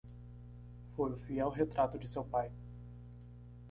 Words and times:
Foi 0.95 1.11
o 1.11 1.15
fiel 1.15 1.51
retrato 1.51 1.99
de 1.99 2.07
seu 2.07 2.23
pai. 2.23 2.51